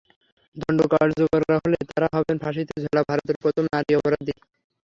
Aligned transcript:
দণ্ড 0.57 0.79
কার্যকর 0.93 1.41
করা 1.41 1.57
হলে, 1.63 1.77
তাঁরা 1.89 2.07
হবেন 2.15 2.37
ফাঁসিতে 2.43 2.73
ঝোলা 2.83 3.01
ভারতের 3.09 3.37
প্রথম 3.43 3.63
নারী 3.73 3.91
অপরাধী। 3.99 4.33